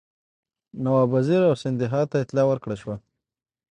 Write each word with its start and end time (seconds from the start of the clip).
نواب 0.83 1.09
وزیر 1.15 1.41
او 1.49 1.53
سیندهیا 1.61 2.01
ته 2.11 2.17
اطلاع 2.23 2.45
ورکړه 2.47 2.75
شوه. 2.81 2.95